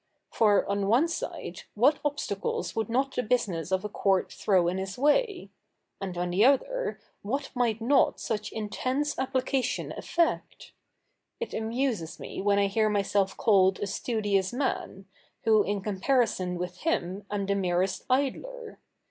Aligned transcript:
For, 0.31 0.67
on 0.67 0.87
one 0.87 1.07
side, 1.07 1.61
what 1.75 1.99
obstacles 2.03 2.75
would 2.75 2.89
not 2.89 3.13
the 3.15 3.21
business 3.21 3.71
of 3.71 3.85
a 3.85 3.87
court 3.89 4.33
throw 4.33 4.67
in 4.67 4.79
his 4.79 4.97
way? 4.97 5.51
and 6.01 6.17
on 6.17 6.31
the 6.31 6.43
other, 6.43 6.99
what 7.21 7.51
might 7.53 7.79
not 7.81 8.19
such 8.19 8.51
intense 8.51 9.19
application 9.19 9.91
effect? 9.91 10.71
It 11.39 11.53
amuses 11.53 12.19
me 12.19 12.41
when 12.41 12.57
I 12.57 12.65
hear 12.65 12.89
myself 12.89 13.37
called 13.37 13.79
a 13.79 13.85
studious 13.85 14.51
man, 14.51 15.05
who 15.43 15.61
in 15.61 15.81
comparison 15.81 16.55
with 16.57 16.77
him 16.77 17.27
am 17.29 17.45
the 17.45 17.53
merest 17.53 18.03
idler. 18.09 18.79